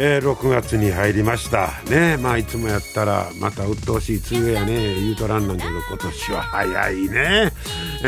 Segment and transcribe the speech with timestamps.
[0.00, 1.72] えー、6月に入りました。
[1.90, 7.52] ねまあいつもやったらまた鬱陶しい梅雨やね言うとらんなんけど今年は早いね、
[8.04, 8.06] え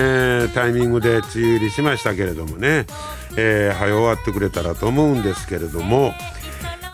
[0.49, 2.87] ー、タイミングで梅雨入りしましたけれどもね、
[3.37, 6.15] えー、早終わってくれたらと思うんですけれども。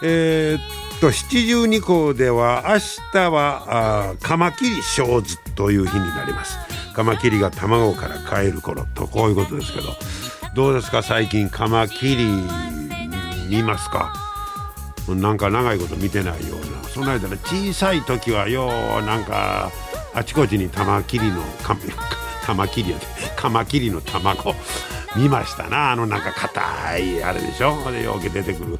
[0.03, 0.61] えー、っ
[1.01, 2.79] と七十二校では明
[3.13, 6.57] 日はあカマキリ正図という日になります。
[6.95, 8.87] カマキリが卵から帰る頃。
[8.95, 9.89] とこういうことですけど。
[10.55, 12.27] どうですか最近カマキリ
[13.51, 14.26] 見ますか？
[15.15, 16.83] なんか長いこと見てないような。
[16.89, 18.69] その間の小さい時はよ
[19.01, 19.71] うなんか
[20.15, 21.43] あちこちに玉切りの
[22.47, 23.07] 玉切りやで。
[23.37, 24.55] カマキリの卵
[25.17, 25.93] 見ましたな。
[25.93, 27.77] あのなんか硬いあれでしょ？
[27.91, 28.79] でようけ出てくる。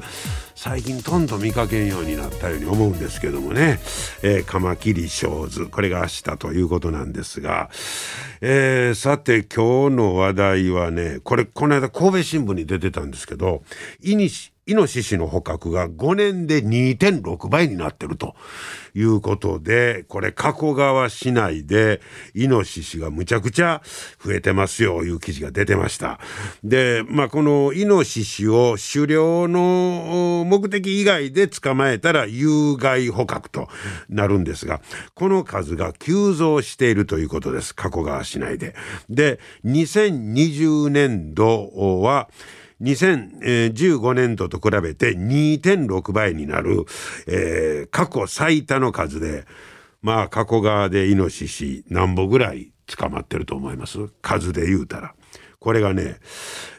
[0.57, 3.79] 最近とんど見かけんようになったように思うんですけどもね、
[4.23, 7.69] えー、カマキリ小図これが明日ということなんですが、
[8.41, 13.61] えー、さて今日の話題はねこれこの間神戸新聞に出てたんですけど
[14.01, 18.35] イニシイノシシの捕獲が5年で2.6倍になってると
[18.93, 22.01] いうことで、これ加古川市内で
[22.35, 23.81] イノシシがむちゃくちゃ
[24.23, 26.19] 増えてますよ、いう記事が出てました。
[26.65, 33.67] で、まあ、このイノシシを狩猟の目的以外で捕まえたら有害捕獲と
[34.09, 34.81] なるんですが、
[35.13, 38.75] この数が急増しているということです、加古川市内で。
[39.09, 42.29] で、2020年度は、
[42.81, 46.85] 2015年度と比べて2.6倍になる、
[47.25, 49.45] えー、過去最多の数で、
[50.01, 53.97] まあ、加古川でイノシシ何歩ぐらい捕まってると思います？
[54.21, 55.15] 数で言うたら。
[55.59, 56.17] これがね、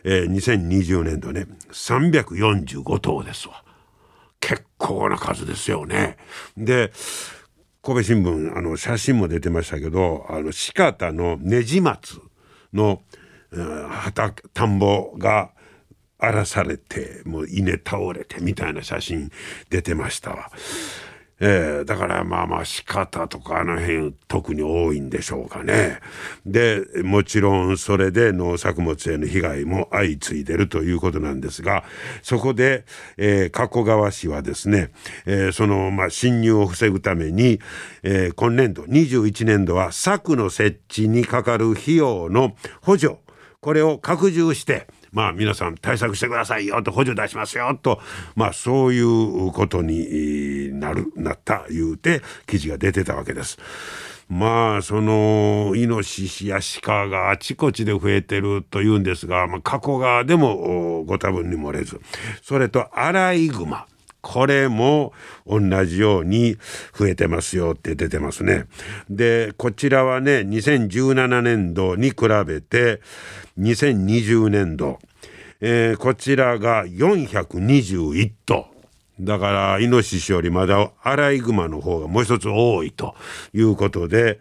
[0.04, 3.64] えー、2020年度ね、345頭ですわ。
[4.40, 6.16] 結構な数ですよね。
[6.56, 6.92] で、
[7.82, 12.20] 神戸新聞、あの、写真も出てましたけど、あの、四方のねじ松
[12.72, 13.02] の、
[13.90, 15.52] 畑、田んぼが、
[16.18, 19.30] 荒らされてもう稲倒れてみたいな写真
[19.70, 20.50] 出てましたわ。
[21.40, 26.00] えー、だからまあまあ仕方とかあの辺特に多いんでしょうかね。
[26.44, 31.84] でもちろんそれで農作物への被害も相次いでるということなんですが
[32.22, 32.84] そこで、
[33.16, 34.90] えー、加古川市はですね、
[35.26, 37.60] えー、そのまあ侵入を防ぐために、
[38.02, 43.18] えー、今年度21年度は柵の設置にかかる費用の補助
[43.60, 48.00] これを拡充してまあ皆さん対策してくださいよと補助出しますよと
[48.36, 49.96] まあそういうことに
[50.78, 53.58] なるなった言うて記事が出てたわけです。
[54.28, 62.00] まあそのイノシシや鹿があちこちで増えてるというんですが、まあ、加古川でもご多分に漏れず
[62.42, 63.86] それとアライグマ
[64.20, 65.12] これも
[65.46, 66.56] 同じように
[66.94, 68.66] 増えてますよって出てますね。
[69.08, 73.00] で、こちらはね、2017年度に比べて、
[73.58, 74.98] 2020年度、
[75.60, 78.77] えー、こちらが421頭。
[79.20, 83.14] だから、イノシシよりまだアライグマの方がもう一つ多いと
[83.52, 84.40] いうことで、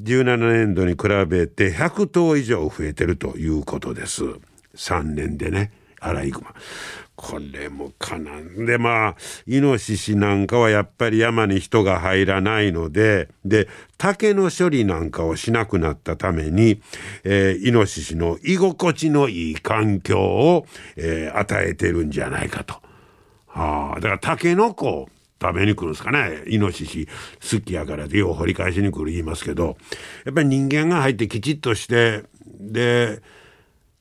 [0.00, 4.22] 17年度に比べて100頭以上増えてるということです。
[4.74, 6.54] 3年でね、アライグマ。
[7.16, 16.82] これもかなんでまあイノシシなんかはやっぱり山に人が入らないのでで竹の処理なんかをしなくなったために、
[17.24, 22.85] えー、イノシシの居心地のいい環境を、えー、与えてるんじゃないかと。
[23.56, 25.08] はあ、だからタケノコ
[25.40, 29.76] 食べに来るんですかねイノシシ好きやからでよう掘り返しに来る言いますけど
[30.24, 33.22] やっぱり人間が入ってきちっとしてで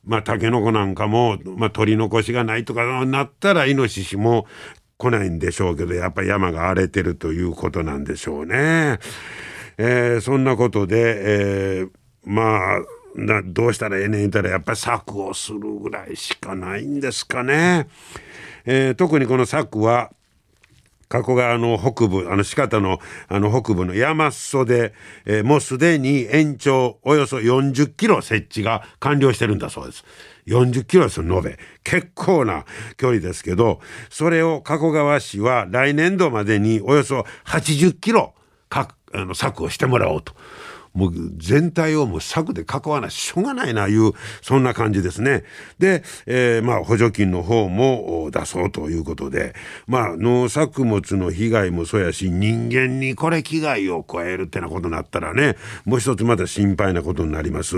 [0.06, 4.46] まあ、タケノコなんかも、まあ、取り残しがないとかなったら、イノシシも
[4.98, 9.00] 来ないんでしょうけど、やっぱり山が荒れてるということなんでしょうね。
[9.78, 11.90] えー、そんなことで、えー、
[12.24, 12.82] まあ、
[13.46, 17.88] どうしたらええねん言ったらやっぱり策をするぐらいしかないんですかね。
[18.66, 20.12] えー、特にこの策は
[21.08, 24.94] 加古川の北部、あの四方のあの北部の山裾で、
[25.26, 30.04] えー、もうすでに延長およそ40キロ設置が完了してるんだそうです。
[30.48, 31.60] 40キロです延べ。
[31.84, 32.66] 結構な
[32.98, 33.80] 距離ですけど、
[34.10, 38.34] それを加古川市は来年度までにおよそ80キロ
[38.70, 40.34] かあの策をしてもらおうと。
[40.96, 45.44] もう全体をもう柵で囲わないしょうがないないうそんな感じですね。
[45.78, 49.54] で、えー、まあ補助金の方も出そうということで
[49.88, 57.76] まあ農作物の被害もそうやし人間にこれ危害を加えるってなことになったらねもう一つまた心配なことになります。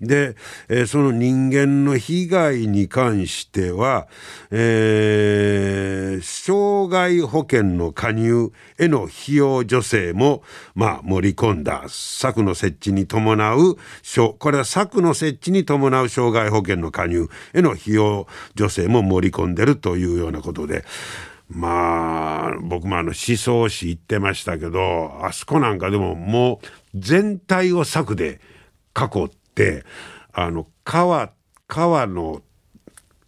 [0.00, 0.34] で、
[0.68, 4.08] えー、その人間の被害に関しては、
[4.50, 10.42] えー、障害保険の加入への費用助成も、
[10.74, 13.76] まあ、盛り込んだ策の設置に伴う
[14.38, 18.26] これは策の設置に伴う障害保険の加入への費用
[18.58, 20.84] 助成も盛り込んでるというようなことで。
[21.48, 26.66] まあ僕もあの思想史行ってましたけどあそこなんかでももう
[26.96, 28.40] 全体を柵で
[28.98, 29.84] 囲って
[30.32, 31.30] あの川
[31.68, 32.42] 川の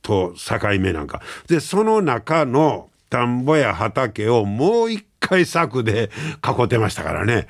[0.03, 6.11] と境目なんかでその中の田んぼや畑をもう一回柵で
[6.45, 7.47] 囲ってましたからね。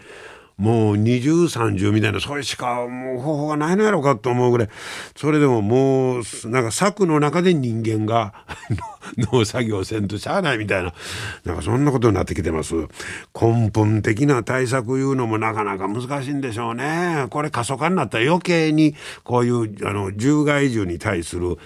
[0.59, 4.69] もう二重三重みたいなそれしかもう方法がないのやろうかと思うぐらい
[5.17, 8.35] それでももうなんか柵の中で人間が
[9.17, 10.93] 農作業せんとしゃあないみたいな
[11.45, 12.75] なんかそんなことになってきてます。
[13.41, 17.27] 根本的な対策いうのもなかなか難しいんでしょうね。
[17.31, 21.57] これ過疎化になったら余計にこういうあの獣害獣に対する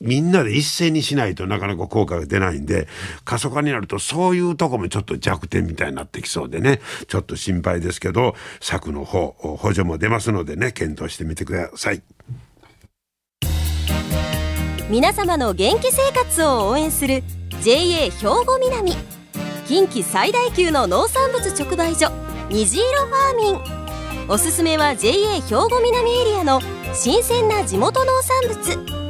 [0.00, 2.88] みんなで一斉にしないとなかなか効果が出ないんで
[3.24, 6.80] 過疎化になるとそういうとこもちょっと弱点みたいになってきそうでね。
[7.06, 12.02] ちょっと心配ですけど策の方補助も出ますのでね検討してみてください。
[14.88, 17.22] 皆様の元気生活を応援する
[17.60, 18.92] JA 兵庫南。
[19.66, 22.10] 近畿最大級の農産物直売所
[22.48, 24.30] 虹色ファーミン。
[24.30, 26.60] おすすめは JA 兵庫南エリアの
[26.94, 29.09] 新鮮な地元農産物。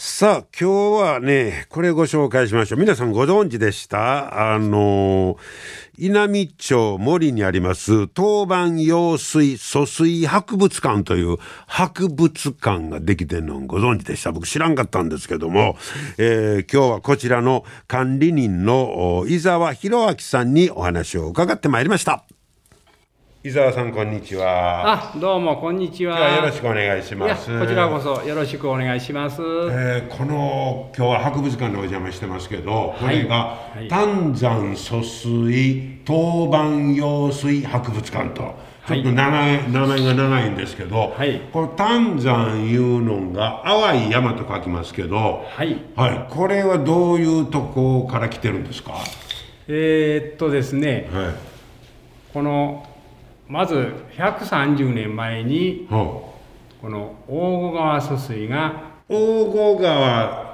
[0.00, 2.78] さあ今日はねこれご紹介しましょう。
[2.78, 4.52] 皆さんご存知でした？
[4.54, 5.38] あの
[5.96, 14.30] 稲美町森にあります当番用水疎水博物館という博物館ができてるのご存知でした。
[14.30, 15.76] 僕知らんかったんですけども、
[16.16, 22.24] えー、今日はこちらの管理人の伊沢博明さんにお話を伺ってまいりました。
[23.48, 25.10] 伊沢さんこんにちは。
[25.14, 26.36] あ、どうもこんにちは。
[26.36, 27.58] よろしくお願いします。
[27.58, 29.40] こちらこそよろしくお願いします。
[29.40, 33.36] えー、この今日は博物館でお邪魔してますけど、これが、
[33.74, 38.54] はい、丹山疎水当番用水博物館と。
[38.86, 48.92] ちょっと長い、名前が長いんですけど、はい、この丹山いうのが淡い山と書きますけど、はい、はい、これはどういうとこから来てるんですか？
[49.68, 51.34] えー、っとですね、はい、
[52.34, 52.86] この
[53.48, 56.34] まず130年前に、こ
[56.82, 60.48] の大御川疎水が大御川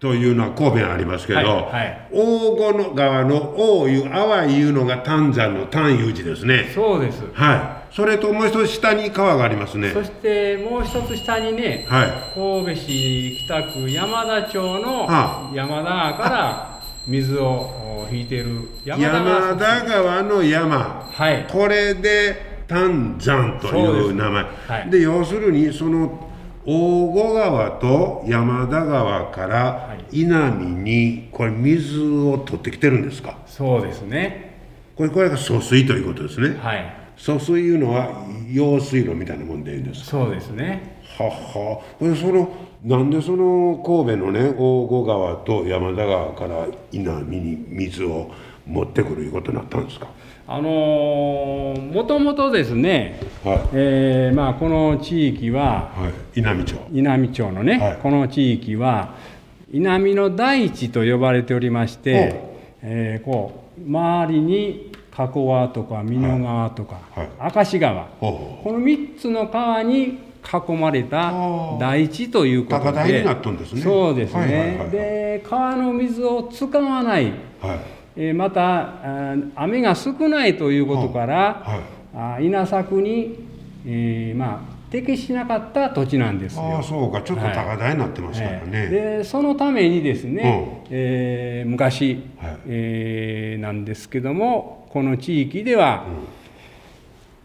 [0.00, 6.70] というのは神戸にありますけど、はいはい、大御の川の大湯淡いいうのが丹山の丹湯寺ですね。
[6.74, 7.22] そうです。
[7.34, 7.94] はい。
[7.94, 9.90] それともう一つ下に川がありますね。
[9.90, 15.06] そしてもう一つ下にね、はい、神戸市北区山田町の
[15.52, 16.69] 山田川から
[17.06, 19.02] 水を引いてる山
[19.58, 20.22] 田川。
[20.22, 24.44] の山、はい、これで丹山という名前。
[24.44, 26.28] で,、はい、で要するにその
[26.64, 33.38] 大御川と山田川から稲見にこれ水を取ってきてるんですか？
[33.46, 34.58] そうですね。
[34.94, 36.58] これこれが疎水ということですね。
[36.60, 36.96] はい。
[37.16, 40.10] 疎水いうのは用水路みたいなもんでいいんですか？
[40.10, 40.89] そうですね
[41.24, 42.16] はは。
[42.16, 42.48] その
[42.84, 48.30] なんでその神戸のね大御川と山田川から稲見に水を
[48.66, 50.06] 持ってくるいうことになったんですか？
[50.48, 56.74] あのもともとですね、はい、えー、まあ、この地域は、はい、稲美町。
[56.92, 59.14] 稲美町のね、はい、この地域は
[59.72, 62.40] 稲美の大地と呼ばれておりまして、
[62.82, 66.98] えー、こう周りに加古川とか美濃川とか、
[67.54, 68.06] 明石川。
[68.18, 71.32] この3つの川に囲まれた
[71.78, 73.36] 大地ということで、ね、
[73.82, 77.80] そうですね、はいはいはいはい、で川の水を使わない、はい、
[78.16, 78.94] えー、また
[79.54, 81.82] 雨が少ないということから、
[82.12, 83.46] はい、稲作に、
[83.86, 86.78] えー、まあ適しなかった土地なんですよ。
[86.78, 87.22] あそうか。
[87.22, 88.80] ちょっと高台になってますからね。
[88.80, 96.39] はい、でそのためにですね、うん、えー、昔、はい、えー、なんですけどもこの地域では、うん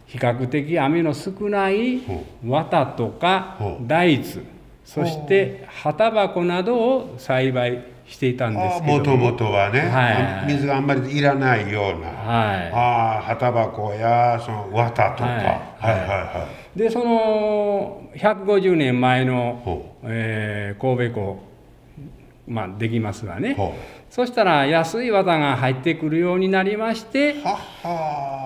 [0.08, 2.02] 比較的雨の少ない
[2.44, 9.04] 綿とか大豆そして葉タバコなどを栽培していたんですけども。
[9.04, 10.54] ともとはね、はい。
[10.54, 12.72] 水があんまりいらないような、はい。
[12.72, 16.80] ああ葉タバコやその綿とか、はい、はいはいはい。
[16.80, 21.40] でその150年前のほ、えー神戸港、
[22.48, 23.56] まあ、できますがね。
[23.56, 23.74] ほ
[24.16, 27.36] そしたら安い綿が入ってくるようになりまして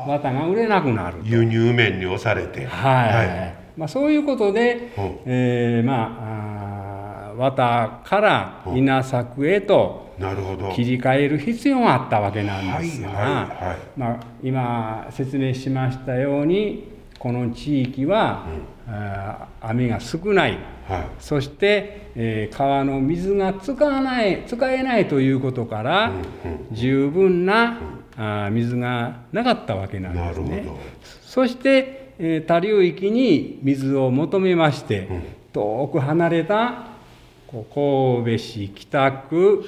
[0.08, 1.28] 綿が売れなくなると。
[1.28, 2.66] 輸入面に押されて。
[2.66, 3.56] はい。
[3.78, 10.72] まあ、そういうことでほう、えーまあ綿から稲作へとなるほど。
[10.74, 13.78] 切り替える必要があったわけなんですが、はいはいはい。
[13.96, 18.46] まあ、今説明しましたようにこの地域は、
[18.88, 20.58] あー雨が少ない。
[20.88, 21.04] はい。
[21.20, 26.12] そして、えー川の水が使わない使えないということから、
[26.72, 27.78] 十分な、
[28.18, 30.66] あー水がなかったわけなんですね。
[31.22, 35.08] そして、えー他流域に水を求めまして、
[35.54, 36.86] 遠く離れた
[37.52, 37.64] 神
[38.24, 39.66] 戸市北区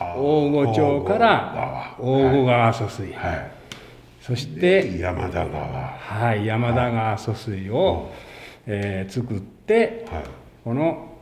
[0.00, 2.72] 大御町から大御川。
[2.72, 3.57] 疎水、はい
[4.28, 5.96] そして、山田川。
[5.96, 8.10] はい、山田川疎水を、
[8.66, 10.24] えー作ってはい。
[10.62, 11.16] この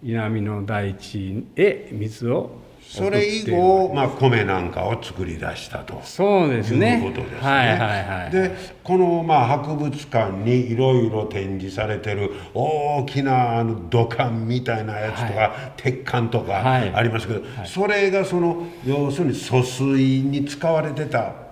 [0.00, 6.00] 南の大地へ水をそれ以後、まあ、米なんかを作り出したと。
[6.04, 7.00] そうですね。
[7.04, 7.40] いうことですね。
[7.40, 16.94] はいはいはいでこの、まあ、博物館にいろいろ展示されてる大きなあの土管みたいなやつとか、鉄管とかはい。
[16.94, 21.47] ありますけど、それがその要するに疎水に使われてた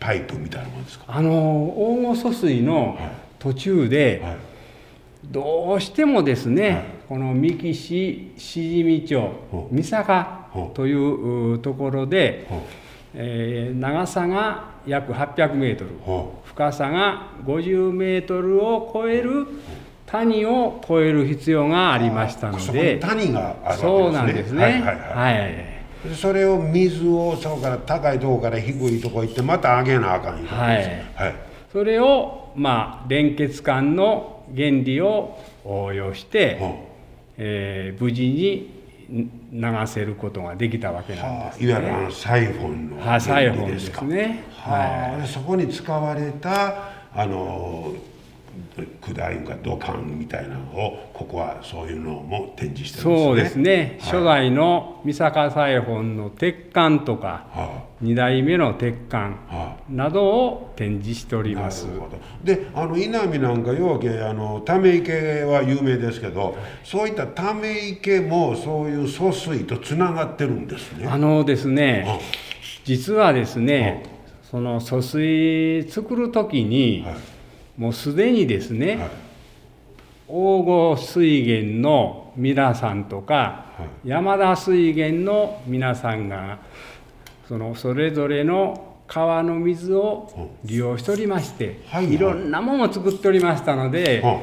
[0.00, 1.04] パイプみたいなもんですか？
[1.08, 2.98] あの大御疎水の
[3.38, 4.36] 途中で、はい。
[5.24, 9.16] どうしてもですね、この三木市しじみ町
[9.50, 12.46] ほ三坂といううところで、
[13.12, 19.48] えー長さが約800メートルほ深さが50メートルを超える
[20.06, 24.02] 谷を越える必要がありましたのそこにで谷があるわけですね。
[24.02, 24.62] そうなんですね。
[24.62, 24.96] はいはいはい。
[24.96, 25.75] はいで
[26.14, 30.76] それを水をそこから高いところから低いところ行ってまた上げなあかんいうはい。
[31.14, 31.34] はい。
[31.72, 36.96] それをまあ連結管の原理を応用して、ほう
[37.38, 38.76] えー無事に
[39.52, 48.15] 流せることができたわけなんです、はあいわゆるサイフォンのはいサイフォンで原理かすねはあでそこに使われたあの管
[49.32, 53.18] いうか土管みたいなのをここはそういうのも展示してるんですね。
[53.26, 54.10] そうですね、はい。
[54.12, 59.54] 初代の三坂サイフォンの鉄管とかは2代目の鉄管あ。
[59.56, 61.86] はなどを展示しておりあ、なます。
[61.86, 62.18] るほど。
[62.44, 71.06] であの稲見なんかようけあのため池は有名ですけどそういったため池もそういう疎水とつながってるんですね。
[71.06, 72.18] あのですねあ。
[72.84, 74.04] 実はですね
[74.50, 77.35] その疎水作る時に、はい
[77.76, 79.10] もうすでにですね、はい。
[80.28, 83.34] 大御水源の皆さんとか、
[83.78, 86.58] は山田水源の皆さんが
[87.46, 92.06] そのそれぞれの川の水を利用しておりまして、はい。
[92.06, 94.42] はいいろんなものを作っておりましたので、は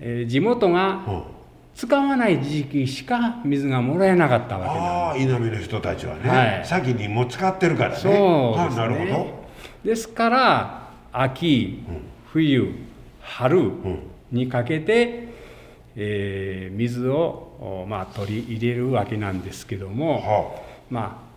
[0.00, 1.24] えー地元がは
[1.74, 6.66] 使わない時期しか水がもらえなかったわけなんああ稲見の人たちはね、はい。
[6.66, 7.96] 先にもう使ってるからね。
[7.96, 9.34] そうですあなるほね。
[9.84, 11.84] ですから秋、
[12.32, 12.74] 冬、
[13.20, 13.72] 春
[14.30, 15.28] にかけて、
[15.96, 19.92] えー水を、おまあ、取り入れるわけなんですけどど。
[19.94, 20.50] も、は
[20.90, 21.28] まあ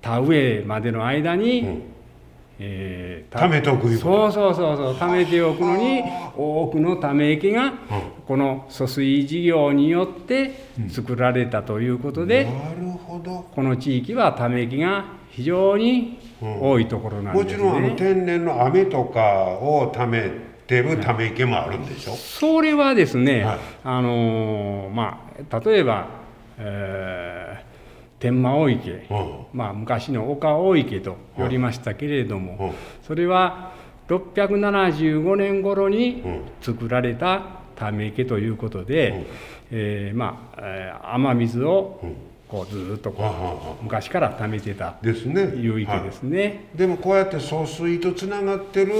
[0.00, 1.82] 田植えまでの間に、うん
[2.58, 6.02] えー貯めとくいうことそうそうそうそう貯めておくのに
[6.36, 7.72] 多くのため池が
[8.26, 12.26] この疎水事業によって作られたということあ。
[12.26, 13.46] で、なるほど。
[13.54, 17.62] この地域はため池が非常に多いところなんですね。
[17.62, 19.20] もちろんあの天然の雨とか
[19.60, 20.30] を貯め
[20.66, 22.12] てるため池もあるんでしょ？
[22.14, 23.58] それはですね、はい。
[23.84, 26.06] あのーまあ例えば、
[26.58, 27.70] えー
[28.20, 29.46] 天満大池、うん。
[29.54, 32.72] まあ、昔の岡大池と呼びましたけれども、うん。
[33.02, 33.72] それは
[34.08, 36.40] 675年頃にうん。
[36.60, 37.40] 作られた
[37.76, 39.24] ため池ということで、
[39.70, 42.00] えーまあ、えー雨水を
[42.50, 45.42] こうずっとこう昔から貯めてたですね。
[45.42, 46.42] いう池ですね。
[46.42, 46.60] はい。
[46.74, 48.92] でもこうやって疎水とつながってる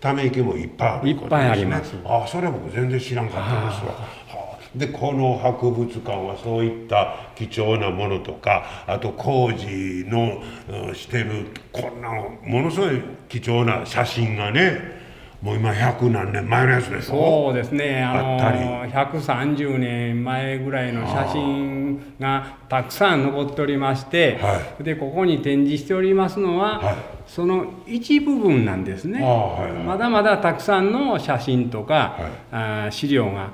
[0.00, 1.08] ため池もいっぱいある。
[1.08, 1.94] いっぱいあります。
[2.04, 3.92] あそれは僕全然知らんかったですわ。
[3.92, 4.60] はあ。
[4.74, 12.10] でこの博物館はそういった貴重なものとかあと工事のうんしてるこんな
[12.44, 15.00] ものすごい貴重な写真がね
[15.42, 18.58] もう今百何年前のやつでしょそうですね、あのあったり。
[18.92, 32.16] 130年前ぐらいの写真分がたくさん残っておりまして、はい、でここに展示しておりますのは、はい、その一部分なんですね、はいはい、まだまだたくさんの写真とか、
[32.50, 33.50] はい、あ資料が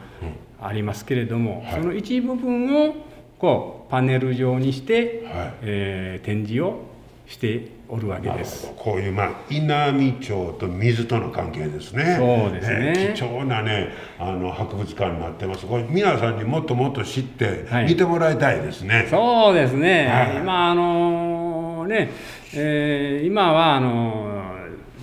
[0.60, 2.94] ありますけれども、その一部分を
[3.38, 6.80] こうパネル状にして、はい、えー、展示を
[7.26, 8.72] しておるわけです。
[8.76, 12.16] こういうまあ稲美町と水との関係ですね。
[12.18, 15.66] そうですね、ね、貴重なねあの博物館になってます。
[15.66, 22.10] これ皆さんにもっともっと知って見てもらいたいですね、はい、そうですね、はい、今あのー、ね、
[22.54, 24.54] えー、今はあの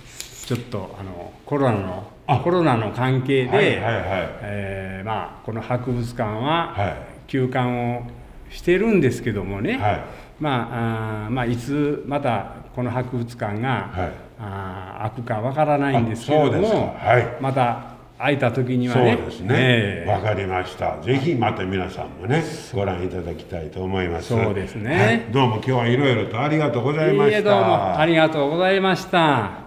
[0.04, 2.10] ー、ちょっとあのコロナの
[2.42, 8.02] コロナの関係で、はいはいはい、えー、まあ、この博物館は休館を
[8.50, 10.00] してるんですけどもね、はい、
[10.40, 19.16] まああまあ、いつまたこの博物館が、はい、あ開くかわからないんですけども、はい、また開いた時にはね。
[19.16, 20.04] そうですね。
[20.06, 20.20] わ、え。
[20.20, 20.98] ー、かりました。
[21.02, 24.28] ぜひまた皆さんもねご覧いただきたいと思います。
[24.28, 27.42] そうですね、どうも今日はいろいろとありがとうございました。
[27.42, 29.63] どうもありがとうございました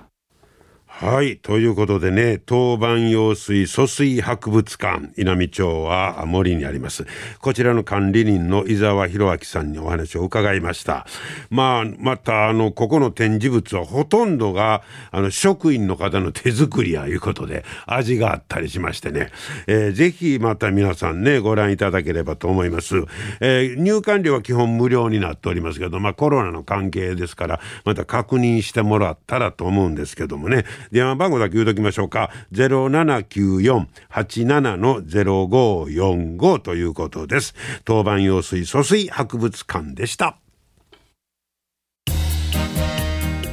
[1.00, 1.38] はい。
[1.38, 7.06] ということでね、当番用水疎水博物館、稲美町は森にあります。
[7.39, 11.06] こちらの管理人の伊沢博明さんにお話を伺いました。
[11.51, 19.30] まあ、また、あの、ここの展示物はほとんどが、あの、職員の方の手作りやいうことで、味があったりしましてね、
[19.68, 22.96] えー、ぜひまた皆さんね、ご覧いただければと思います。
[23.39, 32.29] えー、入館料は基本無料になっておりますけど、まあ、コロナの関係ですから、また確認してもらったらと思うんですけどもね、電話番号だけ言うときましょうか。
[32.53, 37.56] 0794-87の0545ということです。
[37.86, 40.38] 当番用水疎水博物館でした。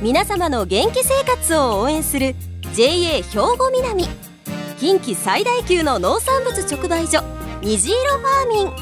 [0.05, 2.35] 皆様の元気生活を応援する
[2.75, 4.05] JA 兵庫南
[4.79, 7.23] 近畿最大級の農産物直売所
[7.63, 8.73] 虹色ファーミン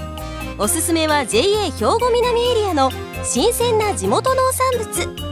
[0.58, 2.90] おすすめは JA 兵庫南エリアの
[3.22, 5.31] 新鮮な地元農産物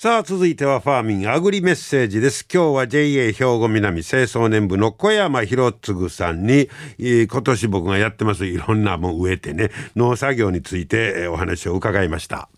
[0.00, 6.68] さあ続いてはファーミングアグリメッセージです今日は JA 兵庫南清掃年部の小山博次さんに、
[7.00, 12.48] 今年僕がやってますいろんなもん植えてね農作業について、お話を伺いました。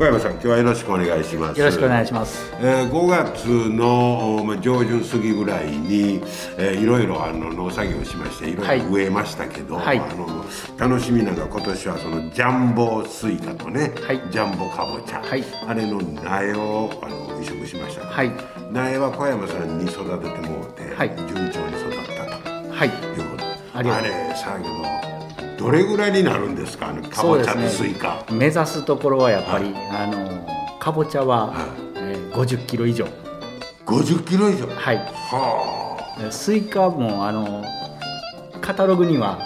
[0.00, 1.60] 小山さん今日はよろしくお願いします。
[1.60, 6.22] よろしくお願いします、えー、5月の、まあ、上旬過ぎぐらいに、
[6.56, 10.46] えー、いろいろあの農作業しましていろいろ植えましたけど、はい、あの
[10.78, 18.32] 楽しみなのが今年はそのジャンボスイカとね、はい、ジャンボかぼちゃ、はい、あれの苗をあの移植しました、はい、
[18.72, 23.50] 苗は小山さんに育ててもらって、はい、順調に育ったと、はい、いうこと。
[23.74, 25.19] あれさあけど
[25.60, 26.88] どれぐらいになるんですか？
[26.88, 30.46] あのかぼちゃとスイカ、ね、目指すところはやっぱり、はい、あの
[30.78, 31.56] かぼちゃは、はい。
[31.96, 33.06] えー、50キロ以上。
[33.84, 34.66] 50キロ以上？
[34.68, 34.96] はい。
[34.96, 36.32] はあ。
[36.32, 37.62] スイカもあの
[38.62, 39.38] カタログには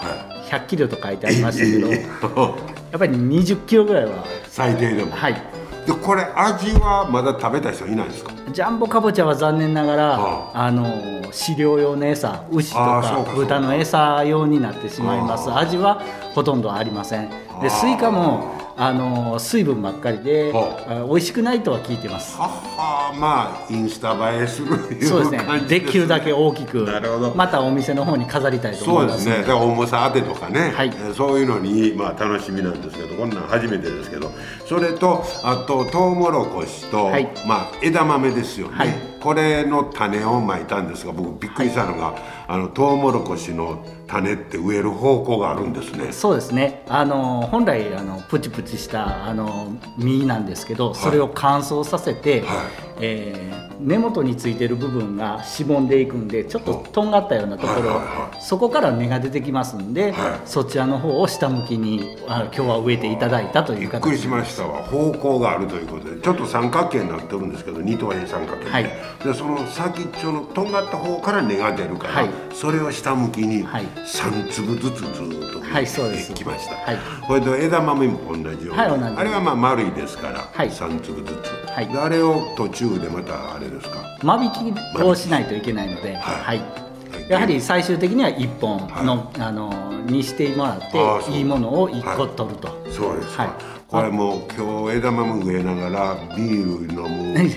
[0.48, 5.10] 100キロと書いてありましたけど、やっぱり20キロぐらいは最低でも。
[5.10, 5.53] はい
[5.86, 8.32] でこれ味はまだ食べた人いないですか？
[8.50, 10.86] ジャンボかぼちゃは残念ながら、はあ、あの
[11.30, 15.52] 飼料用の餌牛とか豚の餌用になってしまいます。
[15.52, 16.00] 味は
[16.34, 17.28] ほとんどありません。
[17.60, 22.36] でスイカもあの水分ばっかりで、はあ、美味しくないとは聞いてます。
[22.36, 25.60] ははまあインスタ映えするそうですね。
[25.68, 27.34] できるだけ大きくなるほど。
[27.34, 29.52] またお店の方に飾りたいと思いますそうですね。
[29.52, 34.32] 重さ当てとかね、はい、そういうのに、まあ、楽しみなんですけどこんなん初めてですけど。
[34.66, 38.88] それとあとトウモロコシと、はい、まあ、枝豆ですよね、はい、
[39.24, 42.14] これの種をまいたんですが僕びっくりしたのが、
[42.46, 46.12] あのトウモロコシの種って植える方向があるんですね。
[46.12, 46.84] そうですね。
[46.88, 64.82] あの本来あのプチプチしたあの実なんですけどそれを乾燥させて、はい、えー、根元についてる部分がしぼんでいくんでちょっととんがったようなところ、はいはいはい、そこから根が出てきますんで、はい、そちらの方を下向きにあ今日は植えていただいたという形びっくりしましたわ。
[64.84, 68.84] 方向があるということでちょっと三角形になってるんですけど二等辺三角形、はい、
[69.24, 75.08] でその先っちょのとんがった方から根が出るから、はい、それを下向きに3粒ずつずっ
[75.52, 84.18] と植えてきました、はい、これと枝豆も同じように、はい、あれはまあ丸いですから、はい、3粒ずつ、はい、あれを途中でまたあれですか？
[84.22, 84.50] 間引
[84.96, 86.84] きをしないといけないのではい、はい。
[87.28, 90.80] やはり最終的には1本の,、あのにしてもらっ
[91.24, 93.48] ていいものを1個取ると、そうですはい。
[93.88, 97.50] これもう今日枝豆植えながらビール飲む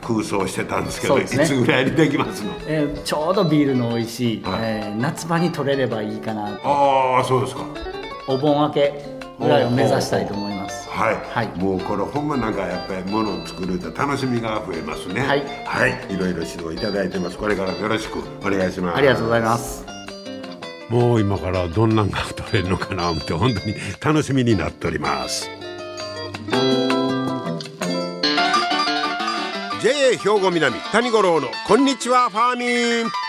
[0.00, 7.64] 空想してたんですけど、ね、いつぐらいにできますの、えー、ちょうどビールの美味しい、はい、えー、夏場に取れればいいかなああそうですか。
[8.28, 9.04] お盆明け
[9.40, 10.51] ぐらいを目指したいと思います
[10.92, 15.22] はい、はい、もうこれほんまなんかやっぱりものを作ると楽しみが増えますね。
[15.22, 17.38] はい、はい、いろいろ指導いただいてます。
[17.38, 18.98] これからよろしくお願いします。
[18.98, 19.86] ありがとうございます。
[20.90, 25.48] もう今からどんなんが取れるのかなって本当に楽しみになっております。
[29.82, 33.21] JA 兵庫南谷五郎のこんにちはファーミン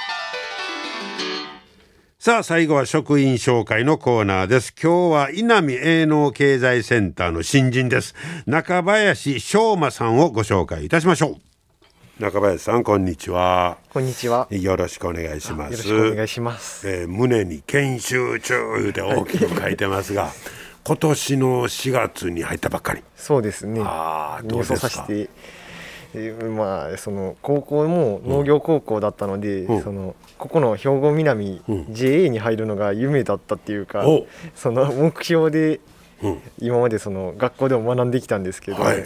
[2.24, 4.74] さあ最後は職員紹介のコーナーです。
[4.82, 8.16] 今日は稲見営農経済センターの新人です。
[8.46, 11.38] 中林翔馬さんをご紹介いたしましょ
[12.20, 12.24] う。
[12.24, 13.78] 中林さんこんにちは。
[13.92, 14.48] こんにちは。
[14.52, 15.74] よろしくお願いします。
[15.74, 20.32] よろしくお願いします、えー、胸に研修中で大きく書いてますが
[20.88, 23.04] 今年の4月に入ったばっかり。
[23.18, 23.82] そうですね。
[23.84, 25.08] ああどうですか？
[26.56, 34.06] まあその高校も農業高校だったので、うん、そのここの兵庫南、うん、JA に入るのが夢だったっていうか、
[34.56, 35.80] その目標で
[36.60, 39.06] 今までその学校でも学んできたんですけど、はい、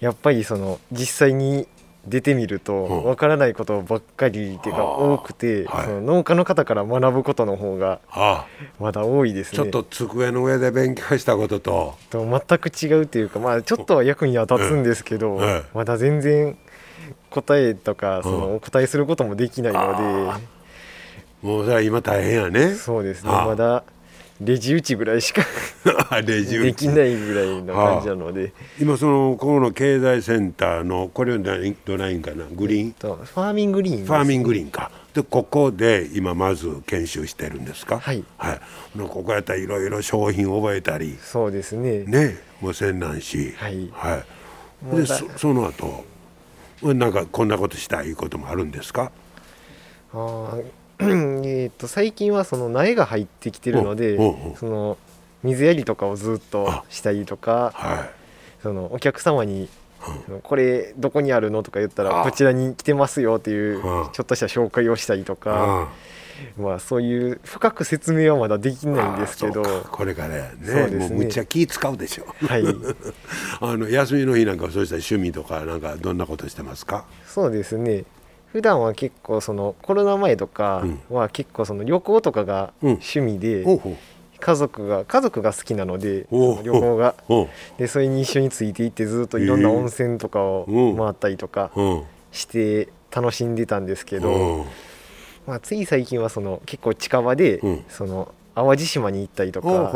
[0.00, 1.68] やっぱりその実際に
[2.06, 8.00] 出てみるとわからないことばっかりっていうか多くて、はい、その農家の方から学ぶことの方が
[8.78, 9.56] まだ多いですね。
[9.56, 11.94] ちょっと机の上で勉強したことと。
[12.10, 15.40] と全く違うっていうかまあちょっとは役には立つんですけど、
[15.74, 16.56] まだ全然
[17.30, 20.46] 答えとかそのお答えすることもできないので、
[21.42, 22.74] もうそれは今大変やね。
[22.74, 23.30] そうですね。
[23.30, 23.82] まだ
[24.40, 25.42] レジ打ちぐらいしか
[26.26, 32.44] レジできないぐらいの感じなので、はあ、今そのこの経済センターのこれはどないんかな？
[32.52, 34.90] グリーン、えっと、ファーミングリーン、ファーミングリーンか。
[35.14, 37.98] でここで今まず研修してるんですか？
[37.98, 38.60] はい、はい、
[38.98, 41.16] ここやったらいろいろ商品覚えたり。
[41.22, 42.04] そうですね。
[42.04, 42.36] ね。
[42.60, 43.54] もうせんなんし。
[43.56, 44.22] はい、は
[44.92, 46.04] い、でそその後
[46.82, 49.10] なんかこんなことしたいこともあるんですか？
[50.12, 50.58] ああ
[51.00, 54.16] えと最近はその苗が入ってきてるので
[54.58, 54.98] その
[55.42, 58.10] 水やりとかをずっとしたりとか、はい、
[58.62, 59.68] そのお客様に
[60.42, 65.88] 「これどこにあるの?」とか言ったら「こちらに来てますよ」っていうちょっとした紹介をしたりとか。
[66.58, 70.98] まあそういう深く説明はまだできないんですけどこれからねね。
[70.98, 72.26] もうむっちゃ気使うでしょ。
[72.46, 72.64] はい。
[73.62, 77.06] あの休みの日なんかそうした趣味とかなんかどんなことしてますか？
[77.26, 78.04] そうですね
[78.56, 83.66] 普段は結構そのコロナ前とかは結構その旅行とかが趣味で、
[84.40, 87.14] 家族が家族が好きなので旅行が。
[87.76, 91.70] でそれに一緒についていってずっといろんな温泉とかを回ったりとか
[92.32, 94.64] して楽しんでたんですけど、
[95.46, 99.92] まあ、つい最近はその結構近場でその淡路島に行ったりとか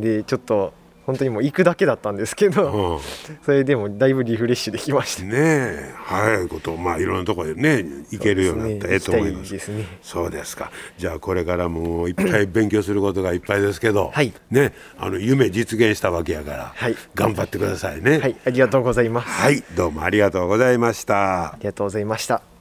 [0.00, 0.72] でちょっと
[1.08, 3.00] 本当にもう行くだけだったんですけど、うん、
[3.42, 9.50] それでもだいぶリフレッシュできましたねえ早いことまあいろんなところでね行けるようになったらええと思います。
[9.50, 9.86] ですね。
[10.02, 10.70] そうですか。
[10.98, 18.18] じゃあこれからもいっぱい勉強することがいっぱいですけど、はい、ねあの夢実現したわけやから、はい、頑張ってくださいね。
[18.18, 18.36] はい。
[18.44, 19.28] ありがとうございます。
[19.28, 19.62] はい。
[19.74, 21.52] どうもありがとうございました。
[21.52, 22.57] ありがとうございました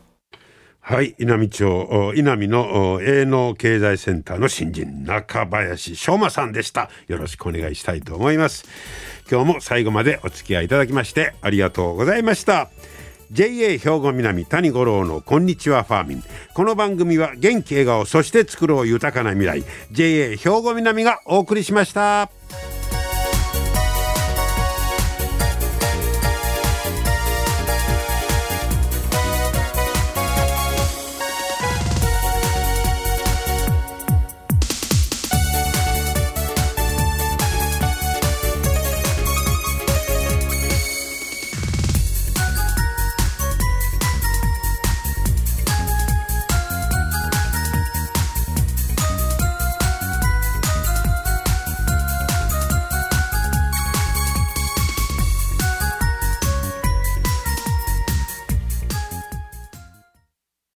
[0.90, 6.90] はい、稲美町、稲美の営農経済センターの新人、中林翔馬さんでした。
[7.10, 8.64] よろしくお願いしたいと思います。
[9.30, 12.70] 今日も最後までお付き合いいただきましてありがとうございました。
[13.34, 16.24] JA 兵庫南谷五郎のこんにちはファーミン。
[16.54, 19.66] この番組は元気笑顔、そして作ろう豊かな未来。
[19.92, 22.32] JA 兵庫南がお送りしました。